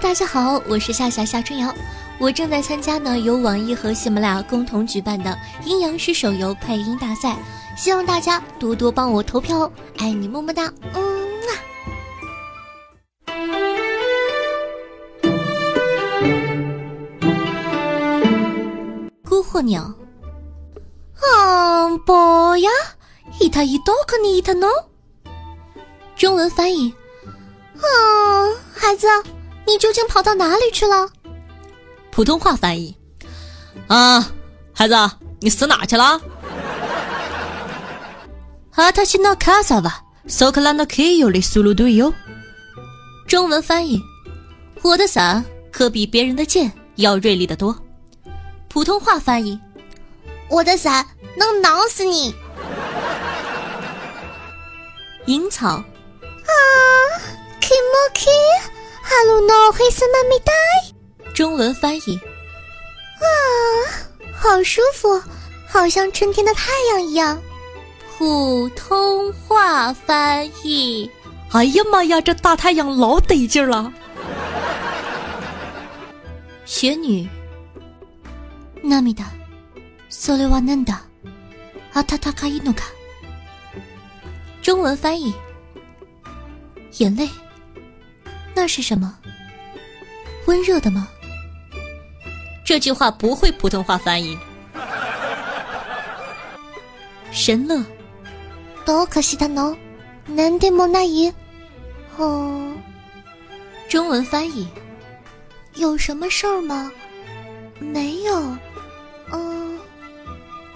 [0.00, 1.72] 大家好，我是夏夏夏春瑶，
[2.18, 7.36] 我正在参加呢由网易和喜马拉雅共同举办的阴阳师手游配音大赛，
[7.76, 11.50] 希望大家多多帮我投票哦，爱你么么哒，嗯啊。
[19.28, 19.82] 孤鹤鸟，
[21.14, 22.70] 啊，伯呀，
[23.40, 24.68] 一他一多可你一他喏。
[26.16, 26.92] 中文翻译，
[27.76, 27.82] 啊，
[28.74, 29.08] 孩子。
[29.66, 31.08] 你究竟跑到哪里去了？
[32.10, 32.96] 普通话翻译，
[33.88, 34.30] 啊，
[34.72, 34.94] 孩子，
[35.40, 36.04] 你死哪去了？
[38.72, 42.12] 啊，他去闹卡萨吧，苏克兰的 K 有的速度队友。
[43.26, 44.00] 中文翻译，
[44.82, 47.76] 我的伞可比别人的剑要锐利的多。
[48.68, 49.58] 普通话翻译，
[50.48, 52.34] 我的伞能挠死你。
[55.26, 55.82] 银草，啊
[57.60, 58.28] ，Kimoki。
[58.60, 58.73] 哈
[59.26, 60.52] 喽，诺黑色妈咪呆。
[61.32, 62.20] 中文翻译
[63.18, 63.26] 啊，
[64.34, 65.20] 好舒服，
[65.66, 67.40] 好像春天的太阳一样。
[68.16, 71.10] 普通话翻译，
[71.50, 73.92] 哎呀妈呀，这大太阳老得劲了。
[76.64, 77.28] 雪女，
[78.82, 79.24] 娜米达，
[80.08, 81.02] 索雷瓦嫩达，
[81.92, 82.86] 阿塔塔卡伊诺卡。
[84.62, 85.34] 中文翻译，
[86.98, 87.28] 眼泪。
[88.54, 89.18] 那是什么？
[90.46, 91.08] 温热的吗？
[92.64, 94.38] 这句话不会普通话翻译。
[97.30, 97.82] 神乐，
[98.84, 99.76] 多可惜他喏，
[100.26, 101.32] 难得莫那伊。
[102.16, 102.72] 哦，
[103.88, 104.68] 中文翻译，
[105.74, 106.90] 有什么事儿吗？
[107.80, 108.56] 没有。
[109.32, 109.78] 嗯，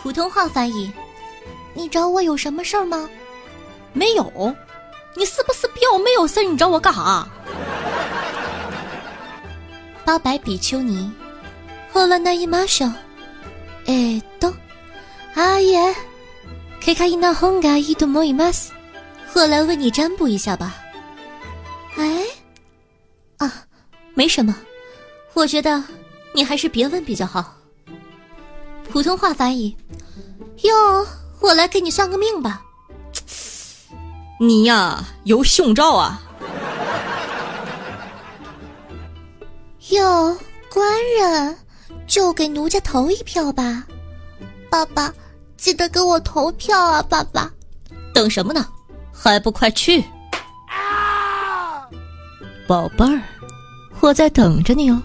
[0.00, 0.92] 普通话翻译，
[1.74, 3.08] 你找我有什么事儿吗？
[3.92, 4.54] 没有。
[5.16, 7.28] 你是不是表没有事你找我干哈？
[10.04, 11.10] 八百比丘尼，
[11.90, 12.90] 喝了那一马小，
[13.86, 14.52] 哎，懂，
[15.34, 15.94] 阿爷，
[16.84, 18.70] 可卡伊那红嘎伊多莫伊马斯，
[19.26, 20.76] 喝来为你占卜一下吧。
[21.96, 22.22] 哎，
[23.38, 23.64] 啊，
[24.14, 24.54] 没什么，
[25.32, 25.82] 我觉得
[26.34, 27.56] 你还是别问比较好。
[28.90, 29.74] 普通话翻译，
[30.62, 31.06] 哟，
[31.40, 32.62] 我来给你算个命吧。
[34.38, 36.20] 你呀，有胸罩啊。
[42.14, 43.84] 就给奴家投一票吧，
[44.70, 45.12] 爸爸，
[45.56, 47.50] 记得给我投票啊，爸爸。
[48.14, 48.64] 等什么呢？
[49.12, 50.00] 还不快去！
[52.68, 53.20] 宝贝儿，
[53.98, 55.02] 我在等着你哦。